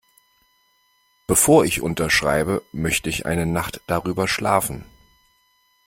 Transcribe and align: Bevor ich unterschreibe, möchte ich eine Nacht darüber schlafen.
Bevor 1.27 1.63
ich 1.63 1.79
unterschreibe, 1.83 2.63
möchte 2.71 3.07
ich 3.07 3.27
eine 3.27 3.45
Nacht 3.45 3.81
darüber 3.85 4.27
schlafen. 4.27 4.83